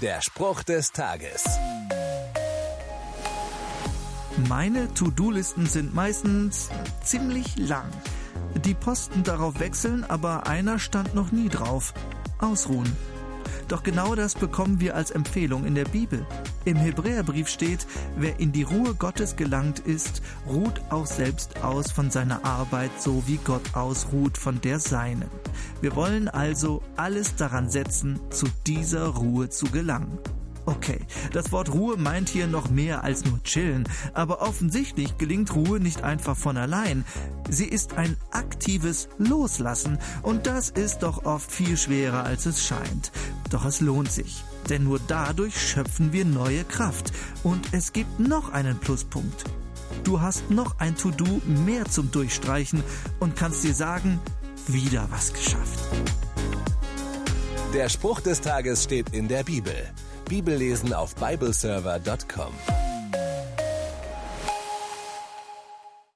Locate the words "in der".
15.64-15.84, 59.10-59.44